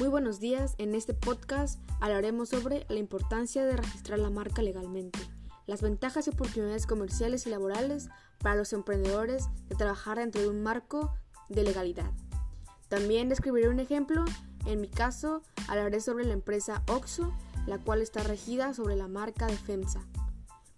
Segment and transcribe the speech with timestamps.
[0.00, 5.18] Muy buenos días, en este podcast hablaremos sobre la importancia de registrar la marca legalmente,
[5.66, 8.08] las ventajas y oportunidades comerciales y laborales
[8.38, 11.12] para los emprendedores de trabajar dentro de un marco
[11.50, 12.10] de legalidad.
[12.88, 14.24] También describiré un ejemplo,
[14.64, 17.34] en mi caso hablaré sobre la empresa OXO,
[17.66, 20.00] la cual está regida sobre la marca de FEMSA.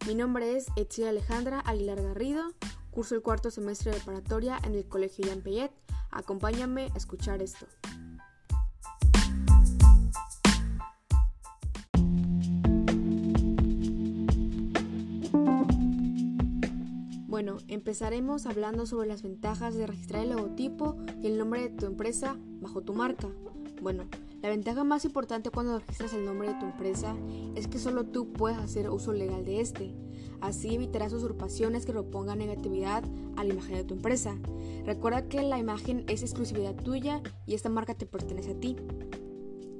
[0.04, 2.54] Mi nombre es Etziel Alejandra Aguilar Garrido,
[2.90, 5.70] curso el cuarto semestre de preparatoria en el Colegio Jean Payet.
[6.10, 7.68] Acompáñame a escuchar esto.
[17.42, 21.86] Bueno, empezaremos hablando sobre las ventajas de registrar el logotipo y el nombre de tu
[21.86, 23.30] empresa bajo tu marca.
[23.80, 24.04] Bueno,
[24.40, 27.16] la ventaja más importante cuando registras el nombre de tu empresa
[27.56, 29.92] es que solo tú puedes hacer uso legal de este.
[30.40, 33.02] Así evitarás usurpaciones que propongan negatividad
[33.34, 34.38] a la imagen de tu empresa.
[34.86, 38.76] Recuerda que la imagen es exclusividad tuya y esta marca te pertenece a ti.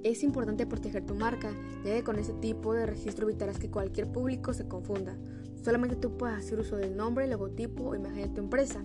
[0.02, 1.52] Es importante proteger tu marca,
[1.84, 5.16] ya que con este tipo de registro evitarás que cualquier público se confunda.
[5.62, 8.84] Solamente tú puedes hacer uso del nombre, logotipo o imagen de tu empresa.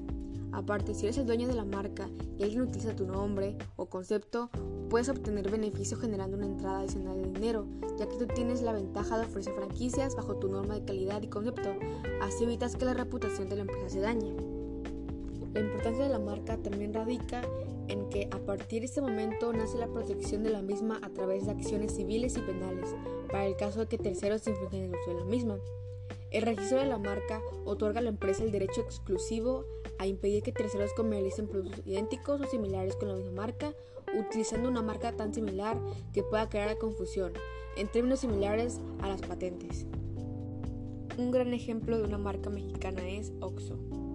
[0.51, 4.49] Aparte, si eres el dueño de la marca y alguien utiliza tu nombre o concepto,
[4.89, 7.67] puedes obtener beneficio generando una entrada adicional de dinero,
[7.97, 11.27] ya que tú tienes la ventaja de ofrecer franquicias bajo tu norma de calidad y
[11.27, 11.75] concepto,
[12.21, 14.35] así evitas que la reputación de la empresa se dañe.
[15.53, 17.41] La importancia de la marca también radica
[17.87, 21.45] en que a partir de este momento nace la protección de la misma a través
[21.45, 22.95] de acciones civiles y penales,
[23.31, 25.57] para el caso de que terceros infringen el uso de la misma.
[26.31, 29.65] El registro de la marca otorga a la empresa el derecho exclusivo
[29.97, 33.73] a impedir que terceros comercialicen productos idénticos o similares con la misma marca,
[34.17, 35.77] utilizando una marca tan similar
[36.13, 37.33] que pueda crear confusión,
[37.77, 39.85] en términos similares a las patentes.
[41.17, 44.06] Un gran ejemplo de una marca mexicana es OXO.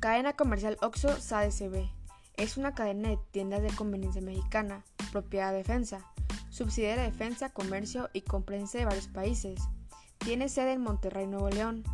[0.00, 1.90] Cadena comercial OXO SADCB
[2.38, 6.10] es una cadena de tiendas de conveniencia mexicana, propiedad de Defensa,
[6.48, 9.60] subsidiaria de Defensa, Comercio y Comprensa de varios países.
[10.16, 11.84] Tiene sede en Monterrey, Nuevo León.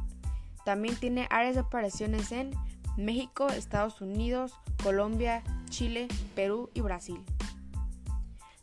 [0.65, 2.53] También tiene áreas de operaciones en
[2.97, 6.07] México, Estados Unidos, Colombia, Chile,
[6.37, 7.25] Perú y Brasil.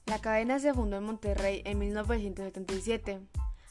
[0.06, 3.20] La cadena se fundó en Monterrey en 1977.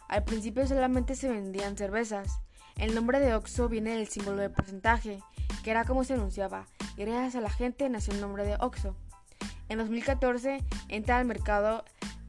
[0.06, 2.41] Al principio solamente se vendían cervezas.
[2.77, 5.21] El nombre de OXO viene del símbolo de porcentaje,
[5.62, 8.97] que era como se anunciaba, y gracias a la gente nació el nombre de OXO.
[9.69, 11.84] En 2014 entra al mercado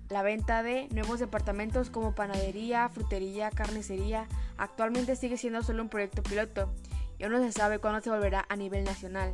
[0.09, 4.27] la venta de nuevos departamentos como panadería, frutería, carnicería.
[4.57, 6.73] Actualmente sigue siendo solo un proyecto piloto
[7.17, 9.33] y aún no se sabe cuándo se volverá a nivel nacional.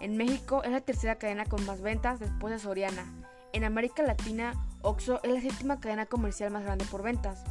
[0.00, 3.04] En México es la tercera cadena con más ventas después de Soriana.
[3.52, 7.44] En América Latina, OXO es la séptima cadena comercial más grande por ventas.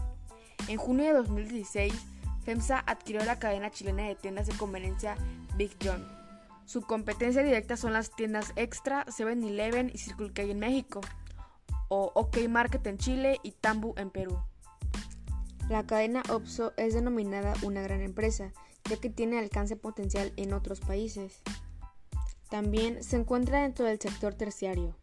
[0.67, 1.93] En junio de 2016,
[2.43, 5.15] FEMSA adquirió la cadena chilena de tiendas de conveniencia
[5.55, 6.05] Big John.
[6.65, 11.01] Su competencia directa son las tiendas Extra, 7-Eleven y Circle K en México,
[11.89, 14.39] o OK Market en Chile y Tambu en Perú.
[15.69, 18.51] La cadena OPSO es denominada una gran empresa,
[18.89, 21.41] ya que tiene alcance potencial en otros países.
[22.49, 24.95] También se encuentra dentro del sector terciario.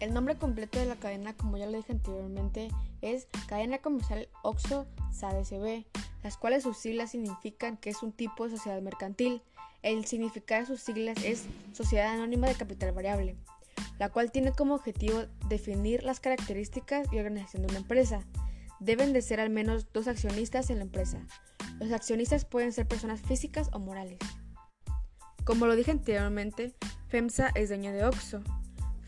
[0.00, 2.68] El nombre completo de la cadena, como ya lo dije anteriormente,
[3.02, 5.84] es Cadena Comercial OXO SADCB,
[6.28, 9.40] las cuales sus siglas significan que es un tipo de sociedad mercantil.
[9.80, 13.34] El significado de sus siglas es Sociedad Anónima de Capital Variable,
[13.98, 18.26] la cual tiene como objetivo definir las características y organización de una empresa.
[18.78, 21.18] Deben de ser al menos dos accionistas en la empresa.
[21.80, 24.18] Los accionistas pueden ser personas físicas o morales.
[25.44, 26.74] Como lo dije anteriormente,
[27.06, 28.42] FEMSA es dueño de OXO.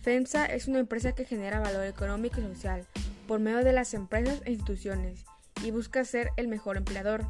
[0.01, 2.87] FEMSA es una empresa que genera valor económico y social
[3.29, 5.27] por medio de las empresas e instituciones
[5.62, 7.26] y busca ser el mejor empleador.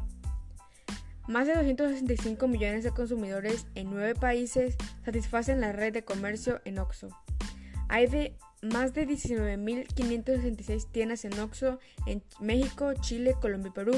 [1.27, 4.75] Más de 265 millones de consumidores en nueve países
[5.05, 7.09] satisfacen la red de comercio en OXO.
[7.89, 13.93] Hay de más de 19.566 tiendas en OXO en México, Chile, Colombia y Perú.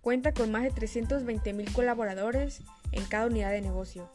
[0.00, 2.62] Cuenta con más de 320.000 colaboradores
[2.92, 4.10] en cada unidad de negocio.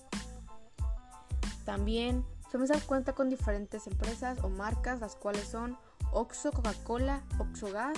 [1.65, 5.77] También FEMSA cuenta con diferentes empresas o marcas, las cuales son
[6.11, 7.97] OXO, Coca-Cola, OXO Gas,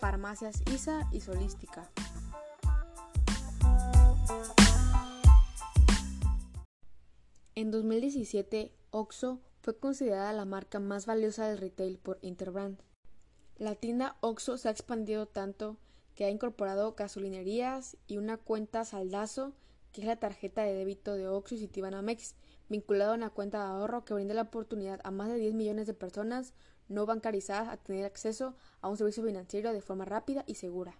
[0.00, 1.90] Farmacias ISA y Solística.
[7.54, 12.80] En 2017, OXO fue considerada la marca más valiosa del retail por Interbrand.
[13.58, 15.76] La tienda OXO se ha expandido tanto
[16.14, 19.52] que ha incorporado gasolinerías y una cuenta saldazo,
[19.92, 22.36] que es la tarjeta de débito de OXO y Citibanamex,
[22.70, 25.86] vinculada a una cuenta de ahorro que brinda la oportunidad a más de 10 millones
[25.86, 26.54] de personas
[26.90, 30.98] no bancarizadas a tener acceso a un servicio financiero de forma rápida y segura.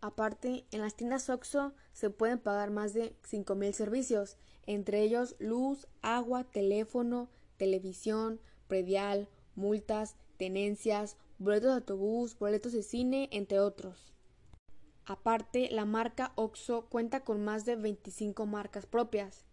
[0.00, 4.36] Aparte, en las tiendas OXO se pueden pagar más de 5.000 servicios,
[4.66, 13.28] entre ellos luz, agua, teléfono, televisión, predial, multas, tenencias, boletos de autobús, boletos de cine,
[13.32, 14.14] entre otros.
[15.04, 19.46] Aparte, la marca OXO cuenta con más de 25 marcas propias.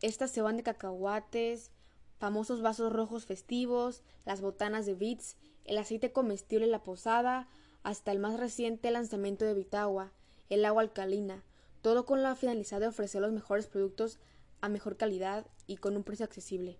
[0.00, 1.72] Estas se van de cacahuates,
[2.18, 7.48] famosos vasos rojos festivos, las botanas de Bits, el aceite comestible La Posada,
[7.82, 10.12] hasta el más reciente lanzamiento de Vitagua,
[10.50, 11.44] el agua alcalina,
[11.82, 14.18] todo con la finalidad de ofrecer los mejores productos
[14.60, 16.78] a mejor calidad y con un precio accesible.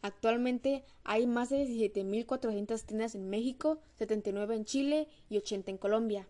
[0.00, 6.28] Actualmente hay más de 17.400 tiendas en México, 79 en Chile y 80 en Colombia.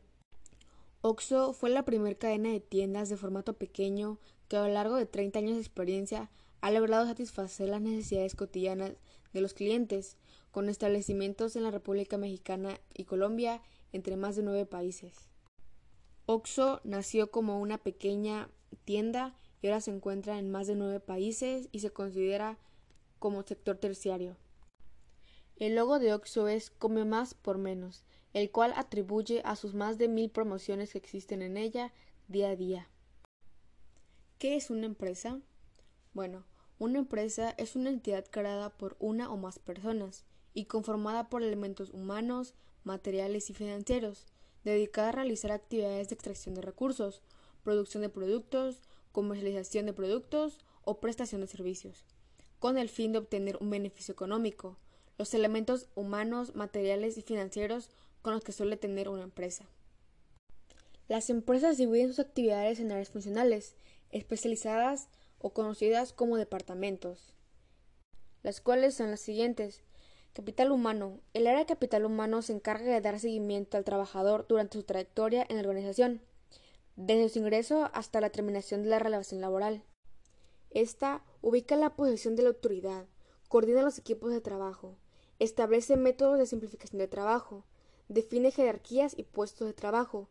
[1.02, 4.18] Oxo fue la primera cadena de tiendas de formato pequeño
[4.48, 8.92] que a lo largo de 30 años de experiencia ha logrado satisfacer las necesidades cotidianas
[9.32, 10.16] de los clientes,
[10.50, 13.62] con establecimientos en la República Mexicana y Colombia,
[13.92, 15.28] entre más de nueve países.
[16.26, 18.50] Oxo nació como una pequeña
[18.84, 22.58] tienda y ahora se encuentra en más de nueve países y se considera
[23.18, 24.36] como sector terciario.
[25.56, 29.98] El logo de Oxo es Come más por menos, el cual atribuye a sus más
[29.98, 31.92] de mil promociones que existen en ella
[32.28, 32.88] día a día.
[34.38, 35.40] ¿Qué es una empresa?
[36.18, 36.42] Bueno,
[36.80, 41.90] una empresa es una entidad creada por una o más personas y conformada por elementos
[41.90, 44.26] humanos, materiales y financieros,
[44.64, 47.22] dedicada a realizar actividades de extracción de recursos,
[47.62, 48.82] producción de productos,
[49.12, 52.04] comercialización de productos o prestación de servicios,
[52.58, 54.76] con el fin de obtener un beneficio económico,
[55.18, 57.90] los elementos humanos, materiales y financieros
[58.22, 59.66] con los que suele tener una empresa.
[61.06, 63.76] Las empresas dividen sus actividades en áreas funcionales,
[64.10, 65.08] especializadas
[65.40, 67.34] o conocidas como departamentos,
[68.42, 69.82] las cuales son las siguientes.
[70.32, 71.20] Capital humano.
[71.34, 75.44] El área de capital humano se encarga de dar seguimiento al trabajador durante su trayectoria
[75.48, 76.20] en la organización,
[76.96, 79.82] desde su ingreso hasta la terminación de la relación laboral.
[80.70, 83.06] Esta ubica la posición de la autoridad,
[83.48, 84.96] coordina los equipos de trabajo,
[85.38, 87.64] establece métodos de simplificación de trabajo,
[88.08, 90.28] define jerarquías y puestos de trabajo,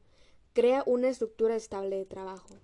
[0.53, 2.56] crea una estructura estable de trabajo.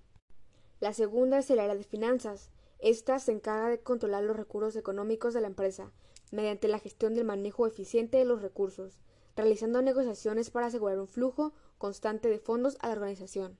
[0.83, 2.49] La segunda es el área de finanzas.
[2.77, 5.93] Esta se encarga de controlar los recursos económicos de la empresa
[6.29, 8.99] mediante la gestión del manejo eficiente de los recursos,
[9.37, 13.57] realizando negociaciones para asegurar un flujo constante de fondos a la organización.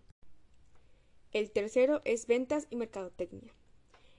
[1.32, 3.56] El tercero es ventas y mercadotecnia.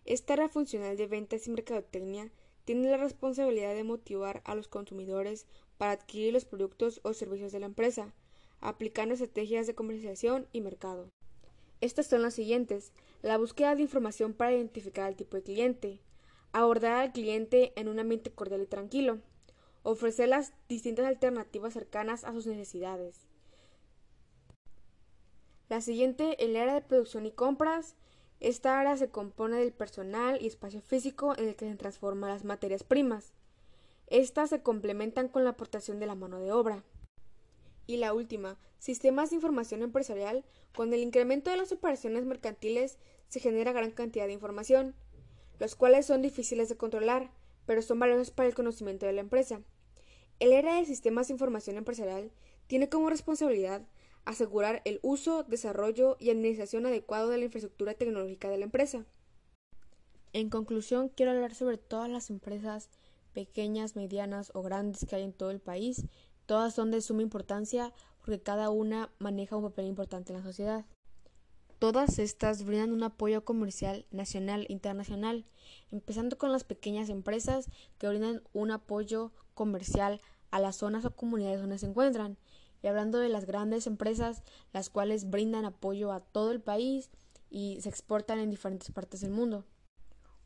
[0.06, 2.32] Esta área funcional de ventas y mercadotecnia
[2.64, 5.46] tiene la responsabilidad de motivar a los consumidores
[5.76, 8.14] para adquirir los productos o servicios de la empresa,
[8.62, 11.10] aplicando estrategias de comercialización y mercado.
[11.84, 12.92] Estas son las siguientes.
[13.20, 16.00] La búsqueda de información para identificar al tipo de cliente.
[16.50, 19.18] Abordar al cliente en un ambiente cordial y tranquilo.
[19.82, 23.26] Ofrecer las distintas alternativas cercanas a sus necesidades.
[25.68, 27.96] La siguiente, el área de producción y compras.
[28.40, 32.44] Esta área se compone del personal y espacio físico en el que se transforman las
[32.44, 33.34] materias primas.
[34.06, 36.82] Estas se complementan con la aportación de la mano de obra.
[37.86, 40.44] Y la última, sistemas de información empresarial.
[40.74, 42.98] Con el incremento de las operaciones mercantiles
[43.28, 44.94] se genera gran cantidad de información,
[45.58, 47.30] los cuales son difíciles de controlar,
[47.66, 49.62] pero son valiosos para el conocimiento de la empresa.
[50.40, 52.32] El área de sistemas de información empresarial
[52.66, 53.86] tiene como responsabilidad
[54.24, 59.04] asegurar el uso, desarrollo y administración adecuado de la infraestructura tecnológica de la empresa.
[60.32, 62.88] En conclusión, quiero hablar sobre todas las empresas
[63.32, 66.06] pequeñas, medianas o grandes que hay en todo el país
[66.46, 70.84] Todas son de suma importancia porque cada una maneja un papel importante en la sociedad.
[71.78, 75.44] Todas estas brindan un apoyo comercial nacional e internacional,
[75.90, 80.20] empezando con las pequeñas empresas que brindan un apoyo comercial
[80.50, 82.38] a las zonas o comunidades donde se encuentran,
[82.82, 87.10] y hablando de las grandes empresas, las cuales brindan apoyo a todo el país
[87.50, 89.64] y se exportan en diferentes partes del mundo.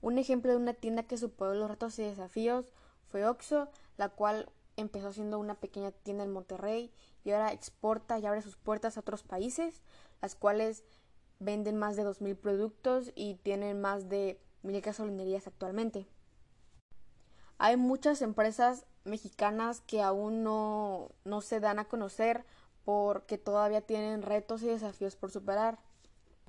[0.01, 2.67] Un ejemplo de una tienda que superó los retos y desafíos
[3.07, 6.93] fue Oxxo, la cual empezó siendo una pequeña tienda en Monterrey
[7.25, 9.83] y ahora exporta y abre sus puertas a otros países,
[10.23, 10.85] las cuales
[11.41, 16.07] venden más de 2.000 productos y tienen más de 1.000 gasolinerías actualmente.
[17.59, 22.45] Hay muchas empresas mexicanas que aún no, no se dan a conocer
[22.85, 25.79] porque todavía tienen retos y desafíos por superar.